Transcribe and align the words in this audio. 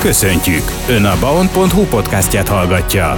Köszöntjük! 0.00 0.62
Ön 0.88 1.04
a 1.04 1.16
baon.hu 1.20 1.84
podcastját 1.84 2.48
hallgatja. 2.48 3.14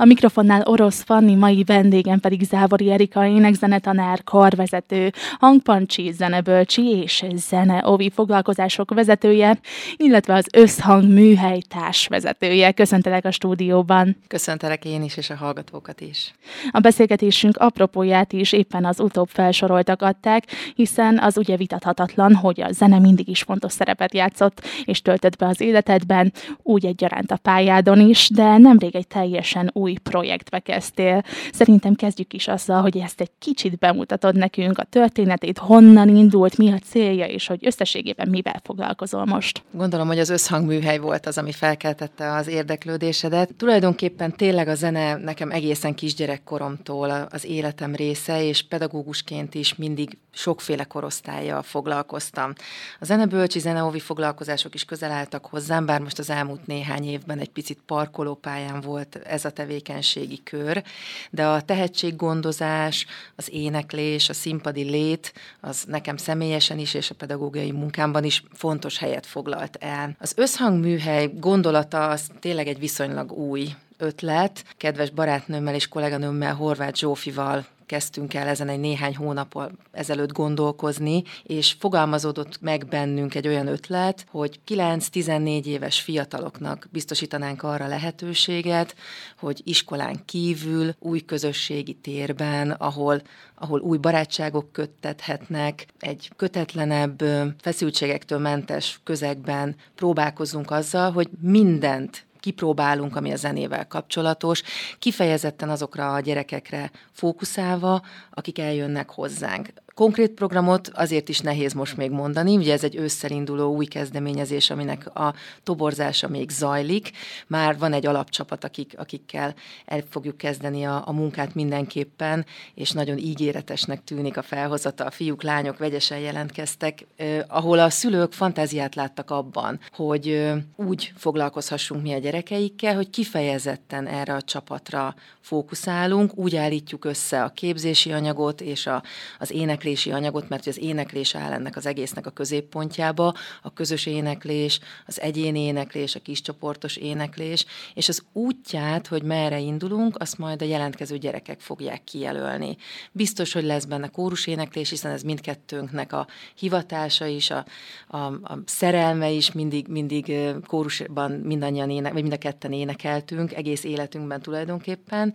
A 0.00 0.04
mikrofonnál 0.04 0.62
Orosz 0.64 1.02
Fanni, 1.02 1.34
mai 1.34 1.64
vendégem 1.64 2.20
pedig 2.20 2.42
Závori 2.42 2.90
Erika, 2.90 3.26
énekzenetanár, 3.26 4.24
karvezető, 4.24 5.12
hangpancsi, 5.38 6.12
zenebölcsi 6.12 6.82
és 6.82 7.24
zene 7.34 7.80
ovi 7.84 8.10
foglalkozások 8.10 8.94
vezetője, 8.94 9.58
illetve 9.96 10.34
az 10.34 10.46
Összhang 10.52 11.12
műhely 11.12 11.60
társvezetője. 11.68 12.72
Köszöntelek 12.72 13.24
a 13.24 13.30
stúdióban. 13.30 14.16
Köszöntelek 14.26 14.84
én 14.84 15.02
is, 15.02 15.16
és 15.16 15.30
a 15.30 15.36
hallgatókat 15.36 16.00
is. 16.00 16.32
A 16.70 16.80
beszélgetésünk 16.80 17.56
apropóját 17.56 18.32
is 18.32 18.52
éppen 18.52 18.84
az 18.84 19.00
utóbb 19.00 19.28
felsoroltak 19.28 20.02
adták, 20.02 20.44
hiszen 20.74 21.18
az 21.18 21.38
ugye 21.38 21.56
vitathatatlan, 21.56 22.34
hogy 22.34 22.60
a 22.60 22.72
zene 22.72 22.98
mindig 22.98 23.28
is 23.28 23.42
fontos 23.42 23.72
szerepet 23.72 24.14
játszott, 24.14 24.66
és 24.84 25.02
töltött 25.02 25.36
be 25.36 25.46
az 25.46 25.60
életedben, 25.60 26.32
úgy 26.62 26.86
egyaránt 26.86 27.30
a 27.30 27.36
pályádon 27.36 28.08
is, 28.08 28.28
de 28.30 28.58
nemrég 28.58 28.96
egy 28.96 29.06
teljesen 29.06 29.70
új 29.72 29.88
új 29.90 29.96
projektbe 29.96 30.58
kezdtél. 30.58 31.22
Szerintem 31.52 31.94
kezdjük 31.94 32.32
is 32.32 32.48
azzal, 32.48 32.80
hogy 32.80 32.98
ezt 32.98 33.20
egy 33.20 33.30
kicsit 33.38 33.78
bemutatod 33.78 34.36
nekünk, 34.36 34.78
a 34.78 34.84
történetét, 34.84 35.58
honnan 35.58 36.16
indult, 36.16 36.56
mi 36.56 36.72
a 36.72 36.78
célja, 36.78 37.26
és 37.26 37.46
hogy 37.46 37.66
összességében 37.66 38.28
mivel 38.28 38.60
foglalkozol 38.64 39.24
most. 39.24 39.62
Gondolom, 39.70 40.06
hogy 40.06 40.18
az 40.18 40.28
összhangműhely 40.28 40.98
volt 40.98 41.26
az, 41.26 41.38
ami 41.38 41.52
felkeltette 41.52 42.32
az 42.32 42.46
érdeklődésedet. 42.46 43.54
Tulajdonképpen 43.56 44.36
tényleg 44.36 44.68
a 44.68 44.74
zene 44.74 45.16
nekem 45.16 45.50
egészen 45.50 45.94
kisgyerekkoromtól 45.94 47.26
az 47.30 47.44
életem 47.44 47.94
része, 47.94 48.44
és 48.44 48.62
pedagógusként 48.62 49.54
is 49.54 49.74
mindig 49.74 50.18
sokféle 50.32 50.84
korosztályjal 50.84 51.62
foglalkoztam. 51.62 52.52
A 53.00 53.04
zenebölcsi, 53.04 53.58
zeneóvi 53.58 54.00
foglalkozások 54.00 54.74
is 54.74 54.84
közel 54.84 55.10
álltak 55.10 55.46
hozzám, 55.46 55.86
bár 55.86 56.00
most 56.00 56.18
az 56.18 56.30
elmúlt 56.30 56.66
néhány 56.66 57.04
évben 57.04 57.38
egy 57.38 57.50
picit 57.50 57.78
parkolópályán 57.86 58.80
volt 58.80 59.16
ez 59.16 59.44
a 59.44 59.50
tevékenység, 59.50 59.79
tevékenységi 59.80 60.40
kör, 60.44 60.82
de 61.30 61.46
a 61.46 61.60
tehetséggondozás, 61.60 63.06
az 63.36 63.48
éneklés, 63.52 64.28
a 64.28 64.32
színpadi 64.32 64.82
lét, 64.82 65.32
az 65.60 65.84
nekem 65.86 66.16
személyesen 66.16 66.78
is 66.78 66.94
és 66.94 67.10
a 67.10 67.14
pedagógiai 67.14 67.70
munkámban 67.70 68.24
is 68.24 68.42
fontos 68.52 68.98
helyet 68.98 69.26
foglalt 69.26 69.76
el. 69.80 70.16
Az 70.18 70.32
összhangműhely 70.36 71.30
gondolata 71.34 72.08
az 72.08 72.30
tényleg 72.40 72.66
egy 72.66 72.78
viszonylag 72.78 73.32
új 73.32 73.68
ötlet. 73.98 74.64
Kedves 74.76 75.10
barátnőmmel 75.10 75.74
és 75.74 75.88
kolléganőmmel, 75.88 76.54
Horváth 76.54 76.98
Zsófival 76.98 77.66
kezdtünk 77.90 78.34
el 78.34 78.48
ezen 78.48 78.68
egy 78.68 78.80
néhány 78.80 79.16
hónap 79.16 79.72
ezelőtt 79.92 80.32
gondolkozni, 80.32 81.22
és 81.42 81.76
fogalmazódott 81.78 82.60
meg 82.60 82.86
bennünk 82.86 83.34
egy 83.34 83.46
olyan 83.46 83.66
ötlet, 83.66 84.26
hogy 84.30 84.60
9-14 84.68 85.64
éves 85.64 86.00
fiataloknak 86.00 86.88
biztosítanánk 86.92 87.62
arra 87.62 87.86
lehetőséget, 87.86 88.94
hogy 89.38 89.60
iskolán 89.64 90.24
kívül, 90.24 90.94
új 90.98 91.20
közösségi 91.20 91.94
térben, 91.94 92.70
ahol 92.70 93.22
ahol 93.62 93.80
új 93.80 93.98
barátságok 93.98 94.72
köttethetnek, 94.72 95.86
egy 95.98 96.30
kötetlenebb, 96.36 97.22
feszültségektől 97.60 98.38
mentes 98.38 99.00
közegben 99.04 99.76
próbálkozunk 99.94 100.70
azzal, 100.70 101.10
hogy 101.10 101.28
mindent 101.40 102.26
kipróbálunk, 102.40 103.16
ami 103.16 103.32
a 103.32 103.36
zenével 103.36 103.86
kapcsolatos, 103.86 104.62
kifejezetten 104.98 105.70
azokra 105.70 106.14
a 106.14 106.20
gyerekekre 106.20 106.90
fókuszálva, 107.12 108.02
akik 108.30 108.58
eljönnek 108.58 109.10
hozzánk. 109.10 109.68
Konkrét 109.94 110.30
programot 110.30 110.88
azért 110.88 111.28
is 111.28 111.38
nehéz 111.40 111.72
most 111.72 111.96
még 111.96 112.10
mondani, 112.10 112.56
ugye 112.56 112.72
ez 112.72 112.84
egy 112.84 112.96
ősszel 112.96 113.30
induló 113.30 113.74
új 113.74 113.84
kezdeményezés, 113.84 114.70
aminek 114.70 115.16
a 115.16 115.34
toborzása 115.62 116.28
még 116.28 116.50
zajlik. 116.50 117.10
Már 117.46 117.78
van 117.78 117.92
egy 117.92 118.06
alapcsapat, 118.06 118.64
akik, 118.64 118.94
akikkel 118.96 119.54
el 119.84 120.02
fogjuk 120.10 120.36
kezdeni 120.36 120.84
a, 120.84 121.02
a 121.06 121.12
munkát 121.12 121.54
mindenképpen, 121.54 122.46
és 122.74 122.90
nagyon 122.90 123.18
ígéretesnek 123.18 124.04
tűnik 124.04 124.36
a 124.36 124.42
felhozata. 124.42 125.04
A 125.04 125.10
fiúk, 125.10 125.42
lányok 125.42 125.78
vegyesen 125.78 126.18
jelentkeztek, 126.18 127.06
eh, 127.16 127.40
ahol 127.48 127.78
a 127.78 127.90
szülők 127.90 128.32
fantáziát 128.32 128.94
láttak 128.94 129.30
abban, 129.30 129.80
hogy 129.92 130.28
eh, 130.28 130.56
úgy 130.76 131.12
foglalkozhassunk 131.16 132.02
mi 132.02 132.12
a 132.12 132.18
gyerekeikkel, 132.18 132.94
hogy 132.94 133.10
kifejezetten 133.10 134.06
erre 134.06 134.34
a 134.34 134.42
csapatra 134.42 135.14
fókuszálunk, 135.40 136.36
úgy 136.36 136.56
állítjuk 136.56 137.04
össze 137.04 137.42
a 137.42 137.48
képzési 137.48 138.12
anyagot 138.12 138.60
és 138.60 138.86
a, 138.86 139.02
az 139.38 139.50
éneklés 139.50 139.79
éneklési 139.80 140.10
anyagot, 140.10 140.48
mert 140.48 140.66
az 140.66 140.78
éneklés 140.78 141.34
áll 141.34 141.52
ennek 141.52 141.76
az 141.76 141.86
egésznek 141.86 142.26
a 142.26 142.30
középpontjába, 142.30 143.34
a 143.62 143.72
közös 143.72 144.06
éneklés, 144.06 144.80
az 145.06 145.20
egyéni 145.20 145.60
éneklés, 145.60 146.14
a 146.14 146.20
kiscsoportos 146.20 146.96
éneklés, 146.96 147.66
és 147.94 148.08
az 148.08 148.22
útját, 148.32 149.06
hogy 149.06 149.22
merre 149.22 149.58
indulunk, 149.58 150.16
azt 150.18 150.38
majd 150.38 150.62
a 150.62 150.64
jelentkező 150.64 151.18
gyerekek 151.18 151.60
fogják 151.60 152.04
kijelölni. 152.04 152.76
Biztos, 153.12 153.52
hogy 153.52 153.64
lesz 153.64 153.84
benne 153.84 154.08
kórus 154.08 154.46
éneklés, 154.46 154.90
hiszen 154.90 155.12
ez 155.12 155.22
mindkettőnknek 155.22 156.12
a 156.12 156.26
hivatása 156.54 157.26
is, 157.26 157.50
a, 157.50 157.64
a, 158.08 158.16
a 158.26 158.58
szerelme 158.64 159.30
is, 159.30 159.52
mindig, 159.52 159.86
mindig 159.88 160.32
kórusban 160.66 161.30
mindannyian 161.30 161.90
ének, 161.90 162.12
vagy 162.12 162.22
mind 162.22 162.34
a 162.34 162.38
ketten 162.38 162.72
énekeltünk, 162.72 163.54
egész 163.54 163.84
életünkben 163.84 164.42
tulajdonképpen, 164.42 165.34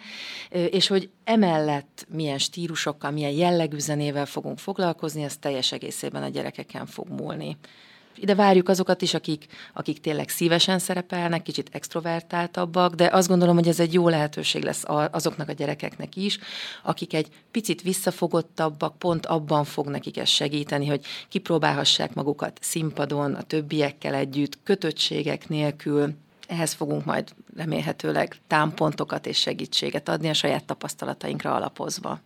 és 0.50 0.88
hogy 0.88 1.10
emellett 1.24 2.06
milyen 2.10 2.38
stílusokkal, 2.38 3.12
milyen 3.12 3.32
jellegű 3.32 3.78
zenével 3.78 4.26
fogunk 4.36 4.60
foglalkozni, 4.60 5.24
az 5.24 5.38
teljes 5.38 5.72
egészében 5.72 6.24
a 6.24 6.28
gyerekeken 6.30 6.86
fog 6.86 7.08
múlni. 7.10 7.58
Ide 8.16 8.36
várjuk 8.36 8.70
azokat 8.70 9.02
is, 9.02 9.14
akik, 9.14 9.46
akik 9.74 10.00
tényleg 10.00 10.30
szívesen 10.30 10.80
szerepelnek, 10.80 11.42
kicsit 11.42 11.70
extrovertáltabbak, 11.72 12.94
de 12.94 13.10
azt 13.12 13.28
gondolom, 13.28 13.56
hogy 13.56 13.68
ez 13.68 13.80
egy 13.80 13.94
jó 13.94 14.10
lehetőség 14.10 14.64
lesz 14.64 14.84
azoknak 15.12 15.50
a 15.50 15.54
gyerekeknek 15.54 16.16
is, 16.16 16.40
akik 16.84 17.14
egy 17.14 17.28
picit 17.52 17.82
visszafogottabbak, 17.82 18.98
pont 18.98 19.26
abban 19.26 19.64
fog 19.64 19.88
nekik 19.88 20.18
ez 20.18 20.30
segíteni, 20.30 20.88
hogy 20.88 21.06
kipróbálhassák 21.30 22.14
magukat 22.14 22.60
színpadon, 22.62 23.34
a 23.34 23.42
többiekkel 23.42 24.14
együtt, 24.14 24.58
kötöttségek 24.64 25.50
nélkül, 25.50 26.14
ehhez 26.48 26.74
fogunk 26.74 27.06
majd 27.06 27.34
remélhetőleg 27.56 28.36
támpontokat 28.48 29.26
és 29.26 29.40
segítséget 29.40 30.10
adni 30.10 30.30
a 30.30 30.34
saját 30.34 30.66
tapasztalatainkra 30.66 31.56
alapozva. 31.56 32.20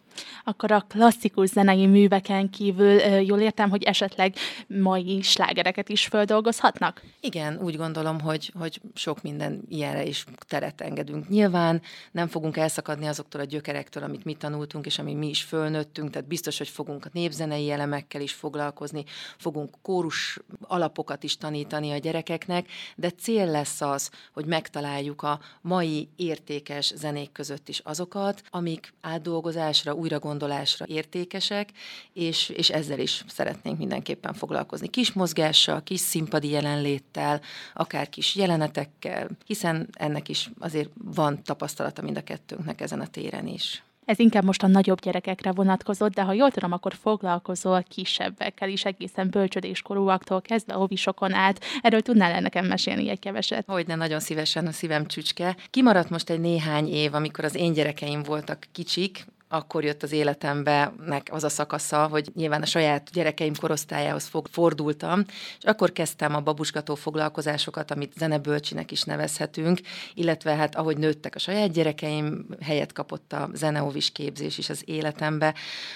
Akkor 0.43 0.71
a 0.71 0.85
klasszikus 0.87 1.49
zenei 1.49 1.85
műveken 1.85 2.49
kívül 2.49 2.99
jól 3.01 3.39
értem, 3.39 3.69
hogy 3.69 3.83
esetleg 3.83 4.35
mai 4.67 5.21
slágereket 5.21 5.89
is 5.89 6.05
földolgozhatnak? 6.05 7.01
Igen, 7.19 7.59
úgy 7.61 7.77
gondolom, 7.77 8.19
hogy, 8.19 8.53
hogy 8.59 8.81
sok 8.93 9.21
minden 9.21 9.61
ilyenre 9.69 10.05
is 10.05 10.25
teret 10.47 10.81
engedünk. 10.81 11.29
Nyilván 11.29 11.81
nem 12.11 12.27
fogunk 12.27 12.57
elszakadni 12.57 13.07
azoktól 13.07 13.41
a 13.41 13.43
gyökerektől, 13.43 14.03
amit 14.03 14.25
mi 14.25 14.33
tanultunk, 14.33 14.85
és 14.85 14.99
ami 14.99 15.13
mi 15.13 15.29
is 15.29 15.41
fölnőttünk, 15.41 16.09
tehát 16.09 16.27
biztos, 16.27 16.57
hogy 16.57 16.69
fogunk 16.69 17.05
a 17.05 17.09
népzenei 17.13 17.71
elemekkel 17.71 18.21
is 18.21 18.33
foglalkozni, 18.33 19.03
fogunk 19.37 19.75
kórus 19.81 20.39
alapokat 20.61 21.23
is 21.23 21.37
tanítani 21.37 21.91
a 21.91 21.97
gyerekeknek, 21.97 22.67
de 22.95 23.09
cél 23.09 23.45
lesz 23.45 23.81
az, 23.81 24.09
hogy 24.33 24.45
megtaláljuk 24.45 25.18
a 25.23 25.39
mai 25.61 26.07
értékes 26.15 26.93
zenék 26.95 27.31
között 27.31 27.69
is 27.69 27.79
azokat, 27.79 28.43
amik 28.49 28.93
átdolgozásra, 29.01 29.93
újragondolásra 29.93 30.85
értékesek, 30.87 31.69
és, 32.13 32.49
és 32.49 32.69
ezzel 32.69 32.99
is 32.99 33.23
szeretnénk 33.27 33.77
mindenképpen 33.77 34.33
foglalkozni. 34.33 34.87
Kis 34.87 35.13
mozgással, 35.13 35.83
kis 35.83 35.99
színpadi 35.99 36.49
jelenléttel, 36.49 37.41
akár 37.73 38.09
kis 38.09 38.35
jelenetekkel, 38.35 39.29
hiszen 39.45 39.87
ennek 39.91 40.29
is 40.29 40.49
azért 40.59 40.89
van 41.03 41.43
tapasztalata 41.43 42.01
mind 42.01 42.17
a 42.17 42.23
kettőnknek 42.23 42.81
ezen 42.81 42.99
a 42.99 43.07
téren 43.07 43.47
is. 43.47 43.83
Ez 44.09 44.19
inkább 44.19 44.43
most 44.43 44.63
a 44.63 44.67
nagyobb 44.67 45.01
gyerekekre 45.01 45.51
vonatkozott, 45.51 46.13
de 46.13 46.21
ha 46.21 46.33
jól 46.33 46.51
tudom, 46.51 46.71
akkor 46.71 46.93
foglalkozol 47.01 47.83
kisebbekkel 47.89 48.69
is, 48.69 48.85
egészen 48.85 49.29
bölcsödéskorúaktól 49.29 50.41
kezdve 50.41 50.77
óvisokon 50.77 51.33
át. 51.33 51.61
Erről 51.81 52.01
tudnál 52.01 52.31
-e 52.31 52.39
nekem 52.39 52.65
mesélni 52.65 53.09
egy 53.09 53.19
keveset? 53.19 53.63
Hogyne, 53.67 53.95
nagyon 53.95 54.19
szívesen 54.19 54.67
a 54.67 54.71
szívem 54.71 55.05
csücske. 55.05 55.55
Kimaradt 55.69 56.09
most 56.09 56.29
egy 56.29 56.39
néhány 56.39 56.87
év, 56.87 57.13
amikor 57.13 57.43
az 57.43 57.55
én 57.55 57.73
gyerekeim 57.73 58.23
voltak 58.23 58.67
kicsik, 58.71 59.25
akkor 59.51 59.83
jött 59.83 60.03
az 60.03 60.11
életembe 60.11 60.93
az 61.31 61.43
a 61.43 61.49
szakasza, 61.49 62.07
hogy 62.07 62.29
nyilván 62.35 62.61
a 62.61 62.65
saját 62.65 63.09
gyerekeim 63.11 63.55
korosztályához 63.55 64.25
fog, 64.25 64.47
fordultam, 64.51 65.23
és 65.57 65.63
akkor 65.63 65.91
kezdtem 65.91 66.35
a 66.35 66.39
babusgató 66.39 66.95
foglalkozásokat, 66.95 67.91
amit 67.91 68.13
zenebölcsinek 68.17 68.91
is 68.91 69.03
nevezhetünk, 69.03 69.79
illetve 70.13 70.55
hát 70.55 70.75
ahogy 70.75 70.97
nőttek 70.97 71.35
a 71.35 71.39
saját 71.39 71.71
gyerekeim, 71.71 72.45
helyet 72.61 72.93
kapott 72.93 73.33
a 73.33 73.49
zeneóvis 73.53 74.11
képzés 74.11 74.57
is 74.57 74.69
az 74.69 74.81
életembe. 74.85 75.53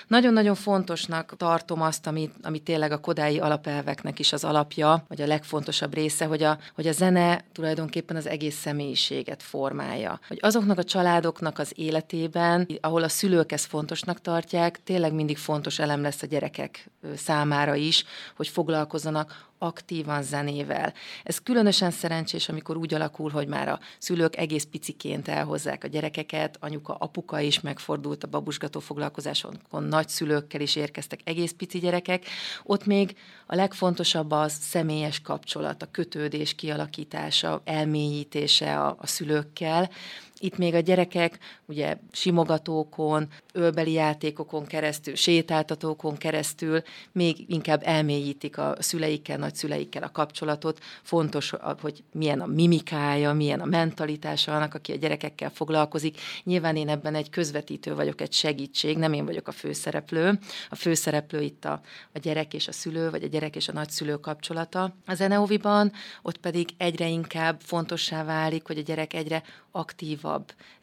Nagyon-nagyon 0.07 0.55
fontosnak 0.55 1.33
tartom 1.37 1.81
azt, 1.81 2.07
amit, 2.07 2.33
ami 2.41 2.59
tényleg 2.59 2.91
a 2.91 2.99
kodái 2.99 3.39
alapelveknek 3.39 4.19
is 4.19 4.33
az 4.33 4.43
alapja, 4.43 5.05
vagy 5.07 5.21
a 5.21 5.27
legfontosabb 5.27 5.93
része, 5.93 6.25
hogy 6.25 6.43
a, 6.43 6.57
hogy 6.75 6.87
a 6.87 6.91
zene 6.91 7.45
tulajdonképpen 7.51 8.15
az 8.15 8.27
egész 8.27 8.55
személyiséget 8.55 9.43
formálja. 9.43 10.19
Hogy 10.27 10.39
azoknak 10.41 10.77
a 10.77 10.83
családoknak 10.83 11.59
az 11.59 11.71
életében, 11.75 12.67
ahol 12.81 13.03
a 13.03 13.09
szülő 13.09 13.41
szülők 13.43 13.61
ezt 13.61 13.69
fontosnak 13.69 14.21
tartják, 14.21 14.83
tényleg 14.83 15.13
mindig 15.13 15.37
fontos 15.37 15.79
elem 15.79 16.01
lesz 16.01 16.21
a 16.21 16.25
gyerekek 16.25 16.89
számára 17.15 17.75
is, 17.75 18.03
hogy 18.35 18.47
foglalkozzanak 18.47 19.51
aktívan 19.57 20.23
zenével. 20.23 20.93
Ez 21.23 21.39
különösen 21.39 21.91
szerencsés, 21.91 22.49
amikor 22.49 22.77
úgy 22.77 22.93
alakul, 22.93 23.29
hogy 23.29 23.47
már 23.47 23.67
a 23.67 23.79
szülők 23.97 24.37
egész 24.37 24.63
piciként 24.63 25.27
elhozzák 25.27 25.83
a 25.83 25.87
gyerekeket, 25.87 26.57
anyuka, 26.59 26.93
apuka 26.95 27.39
is 27.39 27.59
megfordult 27.61 28.23
a 28.23 28.27
babusgató 28.27 28.79
foglalkozáson, 28.79 29.59
nagyszülőkkel 29.69 30.61
is 30.61 30.75
érkeztek 30.75 31.19
egész 31.23 31.51
pici 31.57 31.79
gyerekek. 31.79 32.25
Ott 32.63 32.85
még 32.85 33.15
a 33.45 33.55
legfontosabb 33.55 34.31
az 34.31 34.53
személyes 34.53 35.21
kapcsolat, 35.21 35.81
a 35.81 35.91
kötődés 35.91 36.55
kialakítása, 36.55 37.61
elmélyítése 37.65 38.79
a, 38.79 38.95
a 38.99 39.07
szülőkkel, 39.07 39.89
itt 40.43 40.57
még 40.57 40.73
a 40.73 40.79
gyerekek 40.79 41.39
ugye 41.65 41.97
simogatókon, 42.11 43.27
ölbeli 43.53 43.91
játékokon 43.91 44.65
keresztül, 44.65 45.15
sétáltatókon 45.15 46.17
keresztül 46.17 46.81
még 47.11 47.45
inkább 47.47 47.81
elmélyítik 47.83 48.57
a 48.57 48.75
szüleikkel, 48.79 49.37
nagyszüleikkel 49.37 50.03
a 50.03 50.11
kapcsolatot. 50.11 50.79
Fontos, 51.01 51.53
hogy 51.81 52.03
milyen 52.11 52.41
a 52.41 52.45
mimikája, 52.45 53.33
milyen 53.33 53.59
a 53.59 53.65
mentalitása 53.65 54.55
annak, 54.55 54.73
aki 54.73 54.91
a 54.91 54.95
gyerekekkel 54.95 55.49
foglalkozik. 55.49 56.19
Nyilván 56.43 56.75
én 56.75 56.89
ebben 56.89 57.15
egy 57.15 57.29
közvetítő 57.29 57.95
vagyok, 57.95 58.21
egy 58.21 58.33
segítség, 58.33 58.97
nem 58.97 59.13
én 59.13 59.25
vagyok 59.25 59.47
a 59.47 59.51
főszereplő. 59.51 60.39
A 60.69 60.75
főszereplő 60.75 61.41
itt 61.41 61.65
a, 61.65 61.81
a 62.13 62.19
gyerek 62.19 62.53
és 62.53 62.67
a 62.67 62.71
szülő, 62.71 63.09
vagy 63.09 63.23
a 63.23 63.27
gyerek 63.27 63.55
és 63.55 63.67
a 63.67 63.73
nagyszülő 63.73 64.15
kapcsolata. 64.15 64.95
A 65.05 65.13
zeneóviban 65.13 65.91
ott 66.21 66.37
pedig 66.37 66.69
egyre 66.77 67.07
inkább 67.07 67.59
fontossá 67.61 68.23
válik, 68.23 68.67
hogy 68.67 68.77
a 68.77 68.81
gyerek 68.81 69.13
egyre 69.13 69.43
aktívabb 69.71 70.32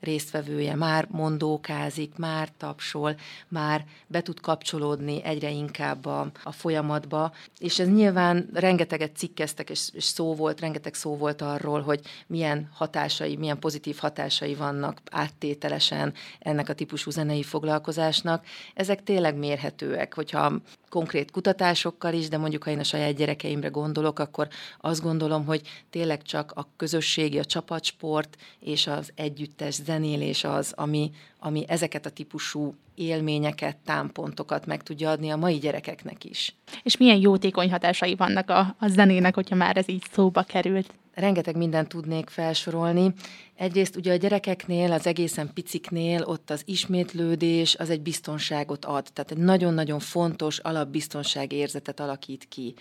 résztvevője, 0.01 0.75
már 0.75 1.07
mondókázik, 1.11 2.17
már 2.17 2.49
tapsol, 2.57 3.15
már 3.49 3.85
be 4.07 4.23
tud 4.23 4.41
kapcsolódni 4.41 5.25
egyre 5.25 5.51
inkább 5.51 6.07
a, 6.07 6.31
a 6.43 6.53
folyamatba, 6.53 7.33
és 7.59 7.79
ez 7.79 7.89
nyilván 7.89 8.49
rengeteget 8.53 9.17
cikkeztek, 9.17 9.71
és, 9.71 9.89
és 9.93 10.05
szó 10.05 10.35
volt, 10.35 10.61
rengeteg 10.61 10.95
szó 10.95 11.17
volt 11.17 11.43
arról, 11.43 11.81
hogy 11.81 12.01
milyen 12.27 12.69
hatásai, 12.73 13.37
milyen 13.37 13.59
pozitív 13.59 13.97
hatásai 13.99 14.55
vannak 14.55 15.01
áttételesen 15.11 16.15
ennek 16.39 16.69
a 16.69 16.75
típusú 16.75 17.11
zenei 17.11 17.43
foglalkozásnak. 17.43 18.45
Ezek 18.75 19.03
tényleg 19.03 19.37
mérhetőek, 19.37 20.15
hogyha 20.15 20.53
konkrét 20.89 21.31
kutatásokkal 21.31 22.15
is, 22.15 22.29
de 22.29 22.39
mondjuk 22.39 22.65
ha 22.65 22.71
én 22.71 22.79
a 22.79 22.85
saját 22.85 23.15
gyerekeimre 23.15 23.69
gondolok, 23.69 24.19
akkor 24.19 24.49
azt 24.81 25.03
gondolom, 25.03 25.45
hogy 25.45 25.63
tényleg 25.91 26.23
csak 26.23 26.53
a 26.55 26.69
közösségi, 26.77 27.39
a 27.39 27.45
csapatsport 27.45 28.37
és 28.61 28.87
az 28.87 29.13
együttes 29.41 29.75
zenélés 29.75 30.45
az, 30.45 30.73
ami, 30.77 31.11
ami 31.39 31.65
ezeket 31.69 32.07
a 32.07 32.11
típusú 32.11 32.75
élményeket, 32.95 33.77
támpontokat 33.77 34.67
meg 34.67 34.83
tudja 34.83 35.11
adni 35.11 35.31
a 35.31 35.37
mai 35.37 35.59
gyerekeknek 35.59 36.25
is. 36.25 36.55
És 36.83 36.97
milyen 36.97 37.21
jótékony 37.21 37.71
hatásai 37.71 38.15
vannak 38.15 38.51
a, 38.51 38.77
a 38.79 38.89
zenének, 38.89 39.35
hogyha 39.35 39.55
már 39.55 39.77
ez 39.77 39.89
így 39.89 40.03
szóba 40.13 40.43
került? 40.43 40.93
Rengeteg 41.21 41.57
mindent 41.57 41.89
tudnék 41.89 42.29
felsorolni. 42.29 43.13
Egyrészt 43.61 43.97
ugye 43.97 44.13
a 44.13 44.17
gyerekeknél, 44.17 44.93
az 44.93 45.07
egészen 45.07 45.51
piciknél 45.55 46.23
ott 46.23 46.51
az 46.51 46.63
ismétlődés 46.65 47.77
az 47.77 47.91
egy 47.91 48.01
biztonságot 48.01 48.85
ad, 48.85 49.07
tehát 49.13 49.31
egy 49.31 49.37
nagyon-nagyon 49.37 49.99
fontos 49.99 50.59
alapbiztonság 50.59 51.53
érzetet 51.53 52.01
alakít 52.01 52.47
ki. 52.49 52.75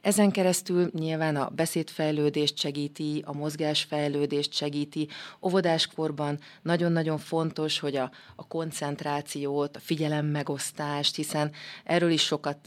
Ezen 0.00 0.30
keresztül 0.30 0.90
nyilván 0.94 1.36
a 1.36 1.48
beszédfejlődést 1.48 2.58
segíti, 2.58 3.22
a 3.26 3.32
mozgásfejlődést 3.32 4.54
segíti. 4.54 5.08
Óvodáskorban 5.42 6.38
nagyon-nagyon 6.62 7.18
fontos, 7.18 7.78
hogy 7.78 7.96
a, 7.96 8.10
a 8.36 8.46
koncentrációt, 8.46 9.76
a 9.76 9.80
figyelemmegosztást, 9.80 11.16
hiszen 11.16 11.52
erről 11.84 12.10
is 12.10 12.22
sokat 12.22 12.58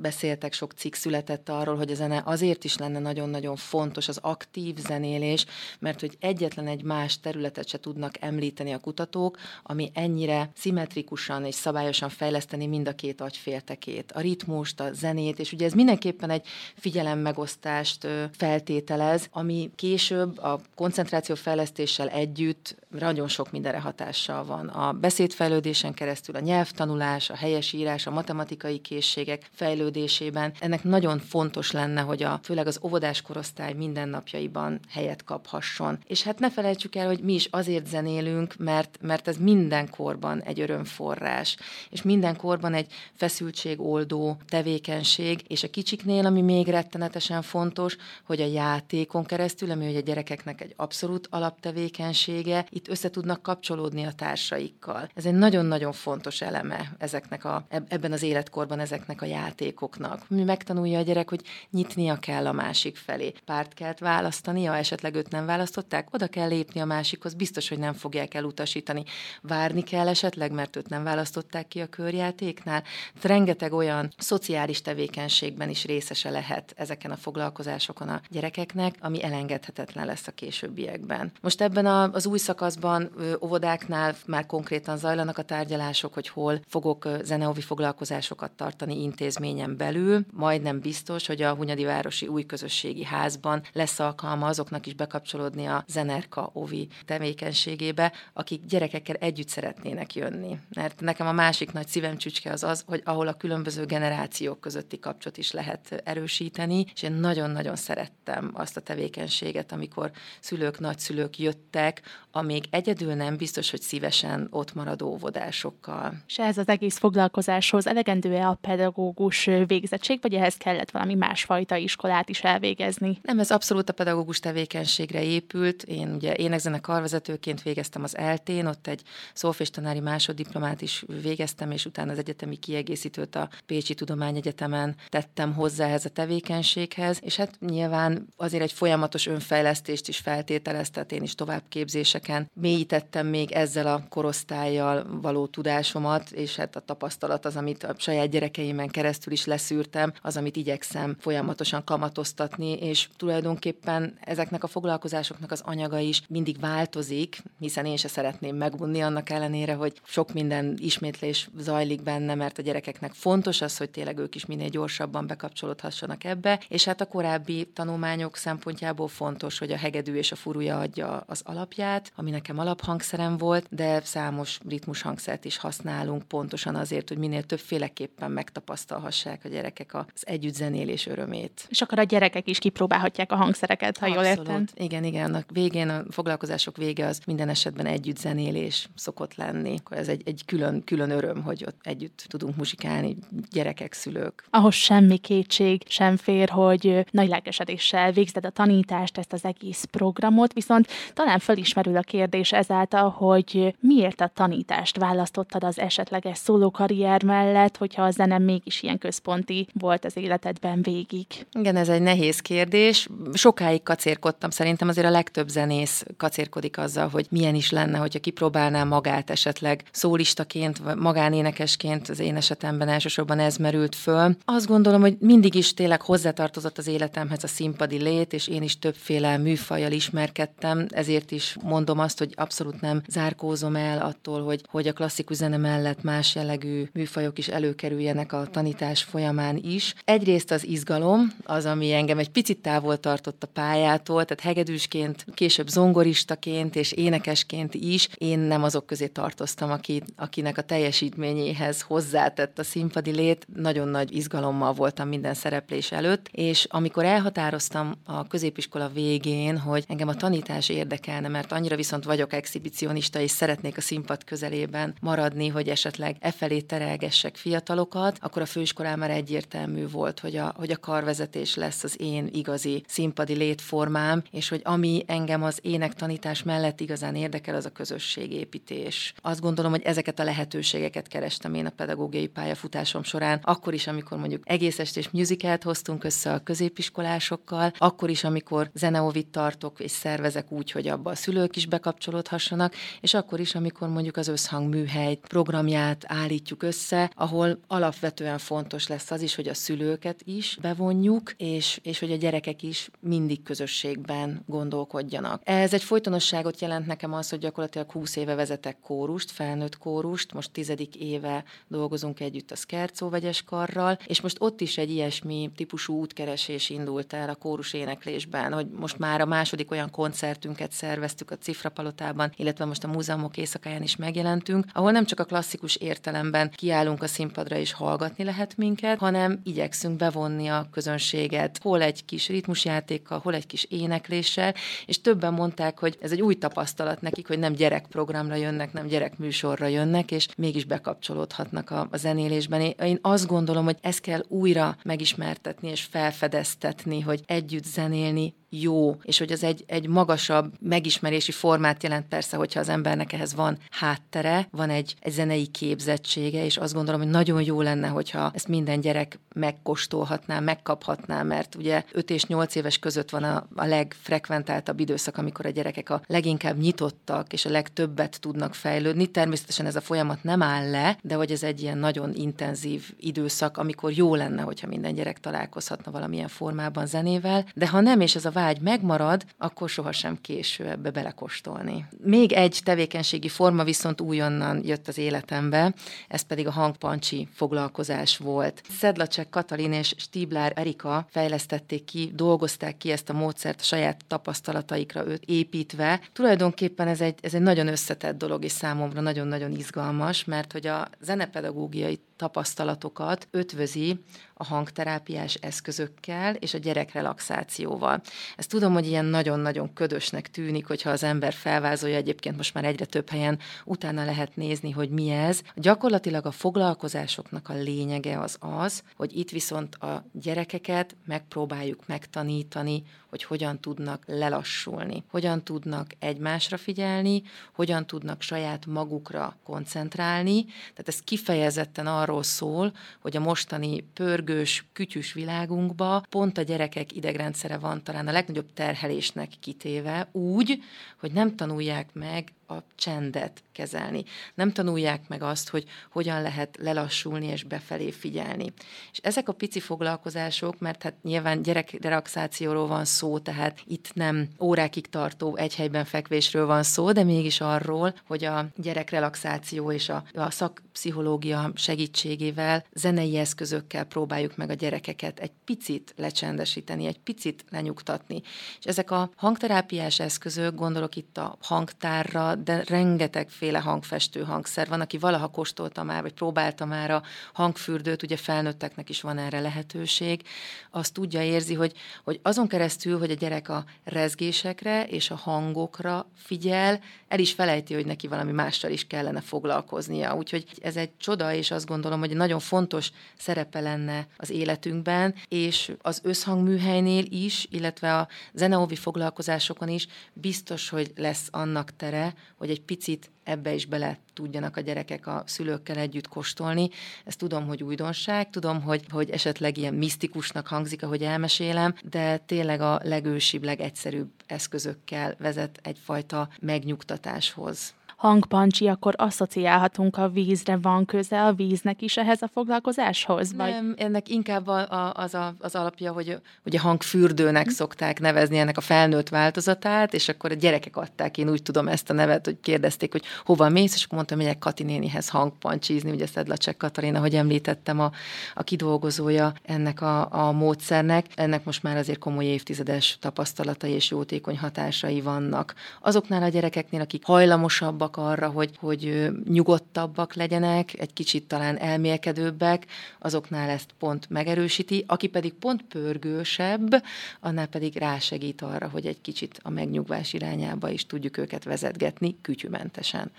beszéltek, 0.00 0.52
sok 0.52 0.72
cikk 0.72 0.94
született 0.94 1.48
arról, 1.48 1.76
hogy 1.76 1.90
a 1.90 1.94
zene 1.94 2.22
azért 2.24 2.64
is 2.64 2.76
lenne 2.76 2.98
nagyon-nagyon 2.98 3.56
fontos 3.56 4.08
az 4.08 4.18
aktív 4.22 4.65
aktív 4.66 4.84
zenélés, 4.84 5.46
mert 5.78 6.00
hogy 6.00 6.16
egyetlen 6.20 6.66
egy 6.66 6.82
más 6.82 7.20
területet 7.20 7.68
se 7.68 7.78
tudnak 7.78 8.14
említeni 8.20 8.72
a 8.72 8.78
kutatók, 8.78 9.38
ami 9.62 9.90
ennyire 9.94 10.50
szimmetrikusan 10.56 11.44
és 11.44 11.54
szabályosan 11.54 12.08
fejleszteni 12.08 12.66
mind 12.66 12.88
a 12.88 12.94
két 12.94 13.20
agyféltekét, 13.20 14.12
a 14.12 14.20
ritmust, 14.20 14.80
a 14.80 14.92
zenét, 14.92 15.38
és 15.38 15.52
ugye 15.52 15.66
ez 15.66 15.72
mindenképpen 15.72 16.30
egy 16.30 16.46
figyelemmegosztást 16.76 18.06
feltételez, 18.32 19.28
ami 19.30 19.70
később 19.76 20.38
a 20.38 20.60
koncentráció 20.74 21.34
fejlesztéssel 21.34 22.08
együtt 22.08 22.76
nagyon 22.88 23.28
sok 23.28 23.50
mindenre 23.50 23.80
hatással 23.80 24.44
van. 24.44 24.68
A 24.68 24.92
beszédfejlődésen 24.92 25.94
keresztül 25.94 26.36
a 26.36 26.40
nyelvtanulás, 26.40 27.30
a 27.30 27.34
helyesírás, 27.34 28.06
a 28.06 28.10
matematikai 28.10 28.78
készségek 28.78 29.50
fejlődésében. 29.52 30.52
Ennek 30.60 30.84
nagyon 30.84 31.18
fontos 31.18 31.70
lenne, 31.70 32.00
hogy 32.00 32.22
a, 32.22 32.40
főleg 32.42 32.66
az 32.66 32.80
óvodás 32.82 33.22
korosztály 33.22 33.72
mindennapjai 33.72 34.45
műsoraiban 34.46 34.80
helyet 34.88 35.24
kaphasson. 35.24 35.98
És 36.06 36.22
hát 36.22 36.38
ne 36.38 36.50
felejtsük 36.50 36.94
el, 36.94 37.06
hogy 37.06 37.20
mi 37.20 37.34
is 37.34 37.48
azért 37.50 37.86
zenélünk, 37.86 38.54
mert, 38.58 38.98
mert 39.00 39.28
ez 39.28 39.36
minden 39.36 39.90
korban 39.90 40.42
egy 40.42 40.60
örömforrás, 40.60 41.56
és 41.90 42.02
minden 42.02 42.36
korban 42.36 42.74
egy 42.74 42.92
feszültségoldó 43.12 44.36
tevékenység, 44.48 45.44
és 45.48 45.62
a 45.62 45.70
kicsiknél, 45.70 46.26
ami 46.26 46.40
még 46.40 46.66
rettenetesen 46.66 47.42
fontos, 47.42 47.96
hogy 48.24 48.40
a 48.40 48.46
játékon 48.46 49.24
keresztül, 49.24 49.70
ami 49.70 49.84
hogy 49.84 49.96
a 49.96 50.00
gyerekeknek 50.00 50.60
egy 50.60 50.72
abszolút 50.76 51.28
alaptevékenysége, 51.30 52.66
itt 52.70 52.88
össze 52.88 53.10
tudnak 53.10 53.42
kapcsolódni 53.42 54.04
a 54.04 54.12
társaikkal. 54.12 55.08
Ez 55.14 55.26
egy 55.26 55.34
nagyon-nagyon 55.34 55.92
fontos 55.92 56.40
eleme 56.40 56.94
ezeknek 56.98 57.44
a, 57.44 57.66
ebben 57.88 58.12
az 58.12 58.22
életkorban 58.22 58.78
ezeknek 58.78 59.22
a 59.22 59.26
játékoknak. 59.26 60.28
Mi 60.28 60.42
megtanulja 60.42 60.98
a 60.98 61.02
gyerek, 61.02 61.28
hogy 61.28 61.42
nyitnia 61.70 62.16
kell 62.16 62.46
a 62.46 62.52
másik 62.52 62.96
felé. 62.96 63.32
Párt 63.44 63.74
kell 63.74 63.94
választani, 63.98 64.35
választani, 64.36 64.64
ha 64.64 64.76
esetleg 64.76 65.14
őt 65.14 65.30
nem 65.30 65.46
választották, 65.46 66.08
oda 66.14 66.26
kell 66.26 66.48
lépni 66.48 66.80
a 66.80 66.84
másikhoz, 66.84 67.34
biztos, 67.34 67.68
hogy 67.68 67.78
nem 67.78 67.92
fogják 67.92 68.34
elutasítani. 68.34 69.04
Várni 69.40 69.82
kell 69.82 70.08
esetleg, 70.08 70.52
mert 70.52 70.76
őt 70.76 70.88
nem 70.88 71.04
választották 71.04 71.68
ki 71.68 71.80
a 71.80 71.86
körjátéknál. 71.86 72.82
Tehát 72.82 73.22
rengeteg 73.22 73.72
olyan 73.72 74.12
szociális 74.18 74.82
tevékenységben 74.82 75.68
is 75.68 75.84
részese 75.84 76.30
lehet 76.30 76.74
ezeken 76.76 77.10
a 77.10 77.16
foglalkozásokon 77.16 78.08
a 78.08 78.20
gyerekeknek, 78.30 78.94
ami 79.00 79.22
elengedhetetlen 79.22 80.06
lesz 80.06 80.26
a 80.26 80.32
későbbiekben. 80.32 81.32
Most 81.40 81.60
ebben 81.60 81.86
a, 81.86 82.12
az 82.12 82.26
új 82.26 82.38
szakaszban 82.38 83.10
óvodáknál 83.42 84.14
már 84.26 84.46
konkrétan 84.46 84.96
zajlanak 84.96 85.38
a 85.38 85.42
tárgyalások, 85.42 86.14
hogy 86.14 86.28
hol 86.28 86.60
fogok 86.68 87.08
zeneovi 87.22 87.60
foglalkozásokat 87.60 88.50
tartani 88.50 89.02
intézményen 89.02 89.76
belül. 89.76 90.24
Majdnem 90.32 90.80
biztos, 90.80 91.26
hogy 91.26 91.42
a 91.42 91.54
Hunyadi 91.54 91.84
Városi 91.84 92.26
Új 92.26 92.46
Közösségi 92.46 93.04
Házban 93.04 93.62
lesz 93.72 93.98
alkalma 93.98 94.25
alkalma 94.26 94.46
azoknak 94.46 94.86
is 94.86 94.94
bekapcsolódni 94.94 95.66
a 95.66 95.84
Zenerka 95.88 96.50
Ovi 96.52 96.88
tevékenységébe, 97.04 98.12
akik 98.32 98.64
gyerekekkel 98.64 99.14
együtt 99.14 99.48
szeretnének 99.48 100.14
jönni. 100.14 100.58
Mert 100.74 101.00
nekem 101.00 101.26
a 101.26 101.32
másik 101.32 101.72
nagy 101.72 101.86
szívem 101.86 102.16
csücske 102.16 102.52
az 102.52 102.62
az, 102.62 102.84
hogy 102.86 103.02
ahol 103.04 103.28
a 103.28 103.32
különböző 103.32 103.84
generációk 103.84 104.60
közötti 104.60 104.98
kapcsot 104.98 105.36
is 105.36 105.52
lehet 105.52 106.02
erősíteni, 106.04 106.84
és 106.94 107.02
én 107.02 107.12
nagyon-nagyon 107.12 107.76
szerettem 107.76 108.50
azt 108.54 108.76
a 108.76 108.80
tevékenységet, 108.80 109.72
amikor 109.72 110.10
szülők, 110.40 110.78
nagyszülők 110.78 111.38
jöttek, 111.38 112.02
amíg 112.32 112.64
egyedül 112.70 113.14
nem 113.14 113.36
biztos, 113.36 113.70
hogy 113.70 113.80
szívesen 113.80 114.46
ott 114.50 114.74
maradó 114.74 115.08
óvodásokkal. 115.08 116.14
És 116.26 116.38
ez 116.38 116.58
az 116.58 116.68
egész 116.68 116.98
foglalkozáshoz 116.98 117.86
elegendő-e 117.86 118.48
a 118.48 118.58
pedagógus 118.60 119.44
végzettség, 119.66 120.18
vagy 120.22 120.34
ehhez 120.34 120.56
kellett 120.56 120.90
valami 120.90 121.14
másfajta 121.14 121.76
iskolát 121.76 122.28
is 122.28 122.40
elvégezni? 122.42 123.18
Nem, 123.22 123.38
ez 123.38 123.50
abszolút 123.50 123.88
a 123.88 123.92
pedagógus 123.92 124.15
pedagógus 124.16 124.40
tevékenységre 124.40 125.22
épült. 125.22 125.82
Én 125.82 126.14
ugye 126.14 126.34
énekzene 126.34 126.80
karvezetőként 126.80 127.62
végeztem 127.62 128.02
az 128.02 128.16
eltén, 128.16 128.66
ott 128.66 128.86
egy 128.86 129.02
szolfés 129.34 129.70
tanári 129.70 130.00
másoddiplomát 130.00 130.82
is 130.82 131.04
végeztem, 131.22 131.70
és 131.70 131.84
utána 131.86 132.12
az 132.12 132.18
egyetemi 132.18 132.56
kiegészítőt 132.56 133.36
a 133.36 133.48
Pécsi 133.66 133.94
Tudományegyetemen 133.94 134.96
tettem 135.08 135.54
hozzá 135.54 135.86
ehhez 135.86 136.04
a 136.04 136.08
tevékenységhez, 136.08 137.18
és 137.22 137.36
hát 137.36 137.56
nyilván 137.60 138.26
azért 138.36 138.62
egy 138.62 138.72
folyamatos 138.72 139.26
önfejlesztést 139.26 140.08
is 140.08 140.18
feltételez, 140.18 140.90
tehát 140.90 141.12
én 141.12 141.22
is 141.22 141.34
továbbképzéseken 141.34 142.50
mélyítettem 142.54 143.26
még 143.26 143.52
ezzel 143.52 143.86
a 143.86 144.06
korosztályjal 144.08 145.20
való 145.20 145.46
tudásomat, 145.46 146.30
és 146.30 146.56
hát 146.56 146.76
a 146.76 146.80
tapasztalat 146.80 147.44
az, 147.44 147.56
amit 147.56 147.82
a 147.82 147.94
saját 147.98 148.30
gyerekeimen 148.30 148.88
keresztül 148.88 149.32
is 149.32 149.44
leszűrtem, 149.44 150.12
az, 150.22 150.36
amit 150.36 150.56
igyekszem 150.56 151.16
folyamatosan 151.20 151.84
kamatoztatni, 151.84 152.72
és 152.72 153.08
tulajdonképpen 153.16 154.05
ezeknek 154.20 154.64
a 154.64 154.66
foglalkozásoknak 154.66 155.50
az 155.50 155.62
anyaga 155.64 155.98
is 155.98 156.22
mindig 156.28 156.60
változik, 156.60 157.42
hiszen 157.58 157.86
én 157.86 157.96
se 157.96 158.08
szeretném 158.08 158.56
megunni 158.56 159.00
annak 159.00 159.30
ellenére, 159.30 159.74
hogy 159.74 160.00
sok 160.04 160.32
minden 160.32 160.76
ismétlés 160.78 161.48
zajlik 161.58 162.02
benne, 162.02 162.34
mert 162.34 162.58
a 162.58 162.62
gyerekeknek 162.62 163.12
fontos 163.12 163.60
az, 163.60 163.76
hogy 163.76 163.90
tényleg 163.90 164.18
ők 164.18 164.34
is 164.34 164.46
minél 164.46 164.68
gyorsabban 164.68 165.26
bekapcsolódhassanak 165.26 166.24
ebbe, 166.24 166.60
és 166.68 166.84
hát 166.84 167.00
a 167.00 167.06
korábbi 167.06 167.68
tanulmányok 167.74 168.36
szempontjából 168.36 169.08
fontos, 169.08 169.58
hogy 169.58 169.72
a 169.72 169.76
hegedű 169.76 170.14
és 170.14 170.32
a 170.32 170.36
furúja 170.36 170.78
adja 170.78 171.24
az 171.26 171.42
alapját, 171.44 172.12
ami 172.14 172.30
nekem 172.30 172.58
alaphangszerem 172.58 173.36
volt, 173.36 173.66
de 173.70 174.00
számos 174.00 174.58
ritmus 174.68 175.02
hangszert 175.02 175.44
is 175.44 175.56
használunk 175.56 176.22
pontosan 176.22 176.74
azért, 176.74 177.08
hogy 177.08 177.18
minél 177.18 177.42
többféleképpen 177.42 178.30
megtapasztalhassák 178.30 179.44
a 179.44 179.48
gyerekek 179.48 179.94
az 179.94 180.04
együttzenélés 180.20 181.06
örömét. 181.06 181.66
És 181.68 181.82
akkor 181.82 181.98
a 181.98 182.02
gyerekek 182.02 182.48
is 182.48 182.58
kipróbálhatják 182.58 183.32
a 183.32 183.36
hangszereket, 183.36 183.95
ha 183.98 184.06
Abszolút. 184.06 184.26
jól 184.26 184.38
értem. 184.38 184.64
Igen, 184.74 185.04
igen, 185.04 185.34
a 185.34 185.40
végén, 185.52 185.88
a 185.88 186.02
foglalkozások 186.10 186.76
vége 186.76 187.06
az 187.06 187.20
minden 187.26 187.48
esetben 187.48 187.86
együttzenélés 187.86 188.88
szokott 188.94 189.34
lenni. 189.34 189.74
Ez 189.90 190.08
egy, 190.08 190.22
egy 190.24 190.42
külön, 190.46 190.84
külön 190.84 191.10
öröm, 191.10 191.42
hogy 191.42 191.64
ott 191.66 191.80
együtt 191.82 192.24
tudunk 192.28 192.56
musikálni, 192.56 193.16
gyerekek, 193.50 193.92
szülők. 193.92 194.44
Ahhoz 194.50 194.74
semmi 194.74 195.16
kétség 195.16 195.82
sem 195.88 196.16
fér, 196.16 196.48
hogy 196.48 197.06
nagy 197.10 197.28
lelkesedéssel 197.28 198.12
végzed 198.12 198.46
a 198.46 198.50
tanítást, 198.50 199.18
ezt 199.18 199.32
az 199.32 199.44
egész 199.44 199.84
programot, 199.90 200.52
viszont 200.52 200.88
talán 201.14 201.38
felismerül 201.38 201.96
a 201.96 202.00
kérdés 202.00 202.52
ezáltal, 202.52 203.10
hogy 203.10 203.74
miért 203.80 204.20
a 204.20 204.30
tanítást 204.34 204.98
választottad 204.98 205.64
az 205.64 205.78
esetleges 205.78 206.38
szólókarrier 206.38 207.22
mellett, 207.22 207.76
hogyha 207.76 208.02
a 208.02 208.10
zene 208.10 208.38
mégis 208.38 208.82
ilyen 208.82 208.98
központi 208.98 209.66
volt 209.72 210.04
az 210.04 210.16
életedben 210.16 210.82
végig. 210.82 211.26
Igen, 211.52 211.76
ez 211.76 211.88
egy 211.88 212.02
nehéz 212.02 212.40
kérdés. 212.40 213.08
Sokáig 213.32 213.82
kacérkodtam, 213.86 214.50
szerintem 214.50 214.88
azért 214.88 215.06
a 215.06 215.10
legtöbb 215.10 215.48
zenész 215.48 216.04
kacérkodik 216.16 216.78
azzal, 216.78 217.08
hogy 217.08 217.26
milyen 217.30 217.54
is 217.54 217.70
lenne, 217.70 217.98
hogyha 217.98 218.18
kipróbálná 218.20 218.84
magát 218.84 219.30
esetleg 219.30 219.82
szólistaként, 219.92 220.78
vagy 220.78 220.96
magánénekesként, 220.96 222.08
az 222.08 222.18
én 222.18 222.36
esetemben 222.36 222.88
elsősorban 222.88 223.38
ez 223.38 223.56
merült 223.56 223.94
föl. 223.94 224.36
Azt 224.44 224.66
gondolom, 224.66 225.00
hogy 225.00 225.16
mindig 225.20 225.54
is 225.54 225.74
tényleg 225.74 226.00
hozzátartozott 226.00 226.78
az 226.78 226.86
életemhez 226.86 227.44
a 227.44 227.46
színpadi 227.46 227.98
lét, 228.02 228.32
és 228.32 228.48
én 228.48 228.62
is 228.62 228.78
többféle 228.78 229.36
műfajjal 229.36 229.92
ismerkedtem, 229.92 230.86
ezért 230.90 231.30
is 231.30 231.56
mondom 231.62 231.98
azt, 231.98 232.18
hogy 232.18 232.32
abszolút 232.36 232.80
nem 232.80 233.02
zárkózom 233.08 233.76
el 233.76 233.98
attól, 233.98 234.44
hogy, 234.44 234.62
hogy 234.70 234.88
a 234.88 234.92
klasszikus 234.92 235.36
zene 235.36 235.56
mellett 235.56 236.02
más 236.02 236.34
jellegű 236.34 236.88
műfajok 236.92 237.38
is 237.38 237.48
előkerüljenek 237.48 238.32
a 238.32 238.46
tanítás 238.50 239.02
folyamán 239.02 239.56
is. 239.62 239.94
Egyrészt 240.04 240.50
az 240.50 240.64
izgalom, 240.66 241.32
az, 241.44 241.64
ami 241.64 241.92
engem 241.92 242.18
egy 242.18 242.30
picit 242.30 242.58
távol 242.58 242.98
tartott 243.00 243.42
a 243.42 243.46
pályától, 243.76 244.24
tehát 244.24 244.42
hegedűsként, 244.42 245.24
később 245.34 245.68
zongoristaként 245.68 246.76
és 246.76 246.92
énekesként 246.92 247.74
is 247.74 248.08
én 248.18 248.38
nem 248.38 248.62
azok 248.62 248.86
közé 248.86 249.06
tartoztam, 249.06 249.70
aki, 249.70 250.02
akinek 250.16 250.58
a 250.58 250.62
teljesítményéhez 250.62 251.80
hozzátett 251.80 252.58
a 252.58 252.64
színpadi 252.64 253.10
lét. 253.10 253.46
Nagyon 253.54 253.88
nagy 253.88 254.16
izgalommal 254.16 254.72
voltam 254.72 255.08
minden 255.08 255.34
szereplés 255.34 255.92
előtt, 255.92 256.28
és 256.30 256.66
amikor 256.70 257.04
elhatároztam 257.04 257.94
a 258.04 258.26
középiskola 258.26 258.88
végén, 258.88 259.58
hogy 259.58 259.84
engem 259.88 260.08
a 260.08 260.14
tanítás 260.14 260.68
érdekelne, 260.68 261.28
mert 261.28 261.52
annyira 261.52 261.76
viszont 261.76 262.04
vagyok 262.04 262.32
exhibicionista, 262.32 263.20
és 263.20 263.30
szeretnék 263.30 263.76
a 263.76 263.80
színpad 263.80 264.24
közelében 264.24 264.94
maradni, 265.00 265.48
hogy 265.48 265.68
esetleg 265.68 266.16
e 266.20 266.30
felé 266.30 266.60
terelgessek 266.60 267.36
fiatalokat, 267.36 268.18
akkor 268.20 268.42
a 268.42 268.46
főiskolán 268.46 268.98
már 268.98 269.10
egyértelmű 269.10 269.88
volt, 269.88 270.20
hogy 270.20 270.36
a, 270.36 270.54
hogy 270.56 270.70
a 270.70 270.76
karvezetés 270.76 271.54
lesz 271.54 271.84
az 271.84 272.00
én 272.00 272.28
igazi 272.32 272.84
színpadi 272.86 273.34
létformám, 273.66 274.22
és 274.30 274.48
hogy 274.48 274.60
ami 274.64 275.04
engem 275.06 275.42
az 275.42 275.58
énektanítás 275.62 276.42
mellett 276.42 276.80
igazán 276.80 277.14
érdekel, 277.14 277.54
az 277.54 277.64
a 277.64 277.70
közösségépítés. 277.70 279.14
Azt 279.22 279.40
gondolom, 279.40 279.70
hogy 279.70 279.82
ezeket 279.82 280.18
a 280.18 280.24
lehetőségeket 280.24 281.08
kerestem 281.08 281.54
én 281.54 281.66
a 281.66 281.70
pedagógiai 281.70 282.26
pályafutásom 282.26 283.02
során, 283.02 283.40
akkor 283.42 283.74
is, 283.74 283.86
amikor 283.86 284.18
mondjuk 284.18 284.42
egész 284.44 284.78
estés 284.78 285.10
musicalt 285.10 285.62
hoztunk 285.62 286.04
össze 286.04 286.32
a 286.32 286.38
középiskolásokkal, 286.38 287.72
akkor 287.78 288.10
is, 288.10 288.24
amikor 288.24 288.70
zeneovit 288.74 289.26
tartok 289.26 289.80
és 289.80 289.90
szervezek 289.90 290.52
úgy, 290.52 290.70
hogy 290.70 290.88
abba 290.88 291.10
a 291.10 291.14
szülők 291.14 291.56
is 291.56 291.66
bekapcsolódhassanak, 291.66 292.74
és 293.00 293.14
akkor 293.14 293.40
is, 293.40 293.54
amikor 293.54 293.88
mondjuk 293.88 294.16
az 294.16 294.28
összhang 294.28 294.68
műhely 294.68 295.14
programját 295.14 296.04
állítjuk 296.06 296.62
össze, 296.62 297.10
ahol 297.14 297.58
alapvetően 297.66 298.38
fontos 298.38 298.86
lesz 298.86 299.10
az 299.10 299.22
is, 299.22 299.34
hogy 299.34 299.48
a 299.48 299.54
szülőket 299.54 300.20
is 300.24 300.58
bevonjuk, 300.60 301.32
és, 301.36 301.80
és 301.82 301.98
hogy 301.98 302.12
a 302.12 302.16
gyerekek 302.16 302.62
is 302.62 302.90
mindig 303.00 303.42
közösségben 303.46 304.42
gondolkodjanak. 304.46 305.40
Ez 305.44 305.74
egy 305.74 305.82
folytonosságot 305.82 306.60
jelent 306.60 306.86
nekem 306.86 307.12
az, 307.12 307.30
hogy 307.30 307.38
gyakorlatilag 307.38 307.90
20 307.90 308.16
éve 308.16 308.34
vezetek 308.34 308.80
kórust, 308.80 309.30
felnőtt 309.30 309.78
kórust, 309.78 310.32
most 310.32 310.50
tizedik 310.50 310.96
éve 310.96 311.44
dolgozunk 311.68 312.20
együtt 312.20 312.50
a 312.50 312.56
Skercó 312.56 313.08
vegyes 313.08 313.42
karral, 313.42 313.98
és 314.06 314.20
most 314.20 314.36
ott 314.40 314.60
is 314.60 314.78
egy 314.78 314.90
ilyesmi 314.90 315.50
típusú 315.56 316.00
útkeresés 316.00 316.70
indult 316.70 317.12
el 317.12 317.28
a 317.28 317.34
kórus 317.34 317.72
éneklésben, 317.72 318.52
hogy 318.52 318.66
most 318.68 318.98
már 318.98 319.20
a 319.20 319.26
második 319.26 319.70
olyan 319.70 319.90
koncertünket 319.90 320.72
szerveztük 320.72 321.30
a 321.30 321.38
Cifra 321.38 321.68
Palotában, 321.68 322.32
illetve 322.36 322.64
most 322.64 322.84
a 322.84 322.88
múzeumok 322.88 323.36
éjszakáján 323.36 323.82
is 323.82 323.96
megjelentünk, 323.96 324.64
ahol 324.72 324.90
nem 324.90 325.04
csak 325.04 325.20
a 325.20 325.24
klasszikus 325.24 325.76
értelemben 325.76 326.50
kiállunk 326.50 327.02
a 327.02 327.06
színpadra 327.06 327.56
és 327.56 327.72
hallgatni 327.72 328.24
lehet 328.24 328.56
minket, 328.56 328.98
hanem 328.98 329.40
igyekszünk 329.44 329.96
bevonni 329.96 330.48
a 330.48 330.66
közönséget, 330.72 331.58
hol 331.62 331.82
egy 331.82 332.04
kis 332.04 332.28
ritmusjátékkal, 332.28 333.18
hol 333.18 333.34
egy 333.36 333.46
kis 333.46 333.64
énekléssel, 333.64 334.54
és 334.86 335.00
többen 335.00 335.32
mondták, 335.32 335.78
hogy 335.78 335.96
ez 336.00 336.12
egy 336.12 336.22
új 336.22 336.34
tapasztalat 336.34 337.00
nekik, 337.00 337.28
hogy 337.28 337.38
nem 337.38 337.52
gyerekprogramra 337.52 338.34
jönnek, 338.34 338.72
nem 338.72 338.86
gyerekműsorra 338.86 339.66
jönnek, 339.66 340.10
és 340.10 340.28
mégis 340.36 340.64
bekapcsolódhatnak 340.64 341.70
a, 341.70 341.88
a 341.90 341.96
zenélésben. 341.96 342.60
Én 342.60 342.98
azt 343.02 343.26
gondolom, 343.26 343.64
hogy 343.64 343.78
ezt 343.80 344.00
kell 344.00 344.24
újra 344.28 344.76
megismertetni 344.82 345.68
és 345.68 345.82
felfedeztetni, 345.82 347.00
hogy 347.00 347.22
együtt 347.26 347.64
zenélni 347.64 348.34
jó, 348.50 348.96
és 349.02 349.18
hogy 349.18 349.32
az 349.32 349.42
egy, 349.42 349.64
egy 349.66 349.88
magasabb 349.88 350.52
megismerési 350.60 351.32
formát 351.32 351.82
jelent 351.82 352.06
persze, 352.08 352.36
hogyha 352.36 352.60
az 352.60 352.68
embernek 352.68 353.12
ehhez 353.12 353.34
van 353.34 353.58
háttere, 353.70 354.48
van 354.50 354.70
egy, 354.70 354.94
egy 355.00 355.12
zenei 355.12 355.46
képzettsége, 355.46 356.44
és 356.44 356.56
azt 356.56 356.74
gondolom, 356.74 357.00
hogy 357.00 357.10
nagyon 357.10 357.42
jó 357.42 357.60
lenne, 357.60 357.88
hogyha 357.88 358.30
ezt 358.34 358.48
minden 358.48 358.80
gyerek 358.80 359.18
megkóstolhatná, 359.34 360.40
megkaphatná, 360.40 361.22
mert 361.22 361.54
ugye 361.54 361.84
5 361.92 362.10
és 362.10 362.24
8 362.24 362.54
éves 362.54 362.78
között 362.78 363.10
van 363.10 363.22
a, 363.22 363.46
a 363.54 363.64
legfrekventáltabb 363.64 364.80
időszak, 364.80 365.16
amikor 365.16 365.46
a 365.46 365.50
gyerekek 365.50 365.90
a 365.90 366.02
leginkább 366.06 366.58
nyitottak, 366.58 367.32
és 367.32 367.44
a 367.44 367.50
legtöbbet 367.50 368.20
tudnak 368.20 368.54
fejlődni. 368.54 369.06
Természetesen 369.06 369.66
ez 369.66 369.76
a 369.76 369.80
folyamat 369.80 370.22
nem 370.22 370.42
áll 370.42 370.70
le, 370.70 370.98
de 371.02 371.14
hogy 371.14 371.30
ez 371.30 371.42
egy 371.42 371.62
ilyen 371.62 371.78
nagyon 371.78 372.14
intenzív 372.14 372.90
időszak, 373.00 373.58
amikor 373.58 373.92
jó 373.92 374.14
lenne, 374.14 374.42
hogyha 374.42 374.66
minden 374.66 374.94
gyerek 374.94 375.20
találkozhatna 375.20 375.90
valamilyen 375.90 376.28
formában 376.28 376.86
zenével, 376.86 377.44
de 377.54 377.68
ha 377.68 377.80
nem, 377.80 378.00
és 378.00 378.14
ez 378.14 378.24
a 378.24 378.30
vágy 378.46 378.60
megmarad, 378.60 379.24
akkor 379.38 379.68
sohasem 379.68 380.18
késő 380.20 380.68
ebbe 380.68 380.90
belekostolni. 380.90 381.86
Még 382.02 382.32
egy 382.32 382.60
tevékenységi 382.64 383.28
forma 383.28 383.64
viszont 383.64 384.00
újonnan 384.00 384.60
jött 384.64 384.88
az 384.88 384.98
életembe, 384.98 385.74
ez 386.08 386.22
pedig 386.22 386.46
a 386.46 386.50
hangpancsi 386.50 387.28
foglalkozás 387.32 388.16
volt. 388.16 388.62
Szedlacsek 388.78 389.28
Katalin 389.28 389.72
és 389.72 389.94
Stiblár 389.96 390.52
Erika 390.54 391.06
fejlesztették 391.10 391.84
ki, 391.84 392.12
dolgozták 392.14 392.76
ki 392.76 392.90
ezt 392.90 393.10
a 393.10 393.12
módszert 393.12 393.60
a 393.60 393.64
saját 393.64 394.04
tapasztalataikra 394.06 395.06
őt 395.06 395.22
építve. 395.24 396.00
Tulajdonképpen 396.12 396.88
ez 396.88 397.00
egy, 397.00 397.18
ez 397.22 397.34
egy 397.34 397.40
nagyon 397.40 397.68
összetett 397.68 398.18
dolog, 398.18 398.44
és 398.44 398.52
számomra 398.52 399.00
nagyon-nagyon 399.00 399.50
izgalmas, 399.50 400.24
mert 400.24 400.52
hogy 400.52 400.66
a 400.66 400.88
zenepedagógiai 401.00 402.00
tapasztalatokat 402.16 403.28
ötvözi 403.30 404.04
a 404.34 404.44
hangterápiás 404.44 405.34
eszközökkel 405.34 406.34
és 406.34 406.54
a 406.54 406.58
gyerek 406.58 406.92
relaxációval. 406.92 408.02
Ezt 408.36 408.48
tudom, 408.48 408.72
hogy 408.72 408.86
ilyen 408.86 409.04
nagyon-nagyon 409.04 409.72
ködösnek 409.72 410.30
tűnik, 410.30 410.66
hogyha 410.66 410.90
az 410.90 411.02
ember 411.02 411.32
felvázolja, 411.32 411.96
egyébként 411.96 412.36
most 412.36 412.54
már 412.54 412.64
egyre 412.64 412.84
több 412.84 413.08
helyen 413.08 413.38
utána 413.64 414.04
lehet 414.04 414.36
nézni, 414.36 414.70
hogy 414.70 414.90
mi 414.90 415.10
ez. 415.10 415.40
Gyakorlatilag 415.54 416.26
a 416.26 416.30
foglalkozásoknak 416.30 417.48
a 417.48 417.54
lényege 417.54 418.20
az 418.20 418.36
az, 418.40 418.82
hogy 418.96 419.16
itt 419.16 419.30
viszont 419.30 419.74
a 419.74 420.04
gyerekeket 420.12 420.96
megpróbáljuk 421.04 421.86
megtanítani, 421.86 422.82
hogy 423.08 423.24
hogyan 423.24 423.60
tudnak 423.60 424.02
lelassulni, 424.06 425.04
hogyan 425.10 425.44
tudnak 425.44 425.90
egymásra 425.98 426.56
figyelni, 426.56 427.22
hogyan 427.52 427.86
tudnak 427.86 428.22
saját 428.22 428.66
magukra 428.66 429.36
koncentrálni. 429.44 430.44
Tehát 430.44 430.88
ez 430.88 431.00
kifejezetten 431.00 431.86
arról 432.06 432.22
szól, 432.22 432.72
hogy 433.00 433.16
a 433.16 433.20
mostani 433.20 433.80
pörgős, 433.94 434.64
kütyűs 434.72 435.12
világunkba 435.12 436.02
pont 436.08 436.38
a 436.38 436.42
gyerekek 436.42 436.92
idegrendszere 436.92 437.58
van 437.58 437.82
talán 437.82 438.08
a 438.08 438.12
legnagyobb 438.12 438.52
terhelésnek 438.54 439.28
kitéve, 439.40 440.08
úgy, 440.12 440.62
hogy 441.00 441.12
nem 441.12 441.36
tanulják 441.36 441.88
meg 441.92 442.32
a 442.48 442.54
csendet 442.74 443.42
kezelni. 443.52 444.04
Nem 444.34 444.52
tanulják 444.52 445.08
meg 445.08 445.22
azt, 445.22 445.48
hogy 445.48 445.64
hogyan 445.90 446.22
lehet 446.22 446.56
lelassulni 446.60 447.26
és 447.26 447.44
befelé 447.44 447.90
figyelni. 447.90 448.52
És 448.92 448.98
ezek 448.98 449.28
a 449.28 449.32
pici 449.32 449.60
foglalkozások, 449.60 450.58
mert 450.58 450.82
hát 450.82 450.94
nyilván 451.02 451.42
gyerekrelaxációról 451.42 452.66
van 452.66 452.84
szó, 452.84 453.18
tehát 453.18 453.60
itt 453.66 453.94
nem 453.94 454.28
órákig 454.40 454.88
tartó 454.88 455.36
egy 455.36 455.54
helyben 455.54 455.84
fekvésről 455.84 456.46
van 456.46 456.62
szó, 456.62 456.92
de 456.92 457.04
mégis 457.04 457.40
arról, 457.40 457.94
hogy 458.06 458.24
a 458.24 458.46
gyerekrelaxáció 458.56 459.72
és 459.72 459.88
a, 459.88 460.04
a 460.14 460.30
szakpszichológia 460.30 461.50
segítségével, 461.54 462.64
zenei 462.74 463.16
eszközökkel 463.16 463.84
próbáljuk 463.84 464.36
meg 464.36 464.50
a 464.50 464.54
gyerekeket 464.54 465.18
egy 465.18 465.32
picit 465.44 465.94
lecsendesíteni, 465.96 466.86
egy 466.86 466.98
picit 466.98 467.44
lenyugtatni. 467.50 468.22
És 468.58 468.64
ezek 468.64 468.90
a 468.90 469.10
hangterápiás 469.16 470.00
eszközök, 470.00 470.54
gondolok 470.54 470.96
itt 470.96 471.18
a 471.18 471.36
hangtárra, 471.40 472.35
de 472.44 472.64
rengetegféle 472.66 473.58
hangfestő 473.58 474.22
hangszer 474.22 474.68
van, 474.68 474.80
aki 474.80 474.98
valaha 474.98 475.28
kóstolta 475.28 475.82
már, 475.82 476.02
vagy 476.02 476.12
próbálta 476.12 476.64
már 476.64 476.90
a 476.90 477.02
hangfürdőt, 477.32 478.02
ugye 478.02 478.16
felnőtteknek 478.16 478.88
is 478.88 479.00
van 479.00 479.18
erre 479.18 479.40
lehetőség, 479.40 480.22
azt 480.70 480.92
tudja, 480.92 481.22
érzi, 481.22 481.54
hogy, 481.54 481.72
hogy 482.04 482.20
azon 482.22 482.48
keresztül, 482.48 482.98
hogy 482.98 483.10
a 483.10 483.14
gyerek 483.14 483.48
a 483.48 483.64
rezgésekre 483.84 484.84
és 484.84 485.10
a 485.10 485.14
hangokra 485.14 486.06
figyel, 486.16 486.80
el 487.08 487.18
is 487.18 487.32
felejti, 487.32 487.74
hogy 487.74 487.86
neki 487.86 488.06
valami 488.08 488.32
mással 488.32 488.70
is 488.70 488.86
kellene 488.86 489.20
foglalkoznia. 489.20 490.16
Úgyhogy 490.16 490.44
ez 490.62 490.76
egy 490.76 490.96
csoda, 490.96 491.34
és 491.34 491.50
azt 491.50 491.66
gondolom, 491.66 491.98
hogy 491.98 492.16
nagyon 492.16 492.40
fontos 492.40 492.90
szerepe 493.18 493.60
lenne 493.60 494.06
az 494.16 494.30
életünkben, 494.30 495.14
és 495.28 495.72
az 495.82 496.00
összhangműhelynél 496.02 497.04
is, 497.08 497.46
illetve 497.50 497.98
a 497.98 498.08
zeneóvi 498.32 498.76
foglalkozásokon 498.76 499.68
is 499.68 499.88
biztos, 500.12 500.68
hogy 500.68 500.92
lesz 500.96 501.28
annak 501.30 501.76
tere, 501.76 502.14
hogy 502.36 502.50
egy 502.50 502.60
picit 502.60 503.10
ebbe 503.24 503.54
is 503.54 503.66
bele 503.66 503.98
tudjanak 504.12 504.56
a 504.56 504.60
gyerekek 504.60 505.06
a 505.06 505.22
szülőkkel 505.26 505.76
együtt 505.76 506.08
kóstolni. 506.08 506.70
Ezt 507.04 507.18
tudom, 507.18 507.46
hogy 507.46 507.62
újdonság, 507.62 508.30
tudom, 508.30 508.62
hogy, 508.62 508.84
hogy 508.88 509.10
esetleg 509.10 509.56
ilyen 509.56 509.74
misztikusnak 509.74 510.46
hangzik, 510.46 510.82
ahogy 510.82 511.02
elmesélem, 511.02 511.74
de 511.90 512.16
tényleg 512.16 512.60
a 512.60 512.80
legősibb, 512.82 513.44
legegyszerűbb 513.44 514.10
eszközökkel 514.26 515.14
vezet 515.18 515.58
egyfajta 515.62 516.28
megnyugtatáshoz 516.40 517.74
hangpancsi, 518.06 518.66
akkor 518.66 518.94
asszociálhatunk 518.96 519.96
a 519.96 520.08
vízre. 520.08 520.56
Van 520.56 520.84
köze 520.84 521.22
a 521.22 521.32
víznek 521.32 521.82
is 521.82 521.96
ehhez 521.96 522.22
a 522.22 522.28
foglalkozáshoz? 522.32 523.34
Vagy? 523.34 523.50
Nem, 523.50 523.74
ennek 523.78 524.08
inkább 524.08 524.46
a, 524.46 524.58
a, 524.58 524.92
az, 524.94 525.14
a, 525.14 525.34
az 525.38 525.54
alapja, 525.54 525.92
hogy, 525.92 526.20
a 526.44 526.60
hangfürdőnek 526.60 527.44
hm. 527.44 527.50
szokták 527.50 528.00
nevezni 528.00 528.38
ennek 528.38 528.56
a 528.56 528.60
felnőtt 528.60 529.08
változatát, 529.08 529.94
és 529.94 530.08
akkor 530.08 530.30
a 530.30 530.34
gyerekek 530.34 530.76
adták, 530.76 531.18
én 531.18 531.30
úgy 531.30 531.42
tudom 531.42 531.68
ezt 531.68 531.90
a 531.90 531.92
nevet, 531.92 532.24
hogy 532.24 532.40
kérdezték, 532.40 532.92
hogy 532.92 533.02
hova 533.24 533.48
mész, 533.48 533.74
és 533.74 533.84
akkor 533.84 533.96
mondtam, 533.96 534.18
hogy 534.18 534.26
egy 534.26 534.38
Kati 534.38 534.62
nénihez 534.62 535.08
hangpancsizni, 535.08 535.90
ugye 535.90 536.06
Szedlacsek 536.06 536.56
Katarina, 536.56 537.00
hogy 537.00 537.14
említettem, 537.14 537.80
a, 537.80 537.90
a 538.34 538.42
kidolgozója 538.42 539.32
ennek 539.42 539.80
a, 539.80 540.26
a 540.28 540.32
módszernek. 540.32 541.06
Ennek 541.14 541.44
most 541.44 541.62
már 541.62 541.76
azért 541.76 541.98
komoly 541.98 542.24
évtizedes 542.24 542.98
tapasztalatai 543.00 543.70
és 543.70 543.90
jótékony 543.90 544.38
hatásai 544.38 545.00
vannak. 545.00 545.54
Azoknál 545.80 546.22
a 546.22 546.28
gyerekeknél, 546.28 546.80
akik 546.80 547.04
hajlamosabbak 547.04 547.95
arra, 547.96 548.28
hogy, 548.28 548.50
hogy 548.58 549.08
nyugodtabbak 549.28 550.14
legyenek, 550.14 550.78
egy 550.78 550.92
kicsit 550.92 551.28
talán 551.28 551.58
elmélkedőbbek, 551.58 552.66
azoknál 552.98 553.48
ezt 553.48 553.70
pont 553.78 554.10
megerősíti, 554.10 554.84
aki 554.86 555.06
pedig 555.06 555.32
pont 555.32 555.62
pörgősebb, 555.62 556.84
annál 557.20 557.46
pedig 557.46 557.76
rásegít 557.76 558.42
arra, 558.42 558.68
hogy 558.68 558.86
egy 558.86 559.00
kicsit 559.00 559.40
a 559.42 559.50
megnyugvás 559.50 560.12
irányába 560.12 560.68
is 560.68 560.86
tudjuk 560.86 561.16
őket 561.16 561.44
vezetgetni 561.44 562.16
kütyümentesen. 562.22 563.10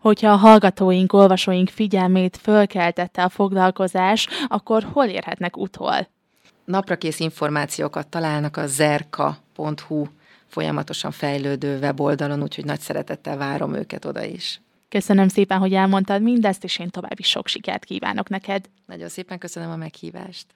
Hogyha 0.00 0.30
a 0.30 0.36
hallgatóink, 0.36 1.12
olvasóink 1.12 1.68
figyelmét 1.68 2.36
fölkeltette 2.36 3.22
a 3.22 3.28
foglalkozás, 3.28 4.28
akkor 4.48 4.82
hol 4.92 5.06
érhetnek 5.06 5.56
utol? 5.56 6.08
Naprakész 6.64 7.20
információkat 7.20 8.06
találnak 8.06 8.56
a 8.56 8.66
zerka.hu 8.66 10.06
folyamatosan 10.54 11.10
fejlődő 11.10 11.78
weboldalon, 11.78 12.42
úgyhogy 12.42 12.64
nagy 12.64 12.80
szeretettel 12.80 13.36
várom 13.36 13.74
őket 13.74 14.04
oda 14.04 14.22
is. 14.22 14.60
Köszönöm 14.88 15.28
szépen, 15.28 15.58
hogy 15.58 15.72
elmondtad 15.72 16.22
mindezt, 16.22 16.64
és 16.64 16.78
én 16.78 16.90
további 16.90 17.22
sok 17.22 17.48
sikert 17.48 17.84
kívánok 17.84 18.28
neked. 18.28 18.64
Nagyon 18.86 19.08
szépen 19.08 19.38
köszönöm 19.38 19.70
a 19.70 19.76
meghívást. 19.76 20.46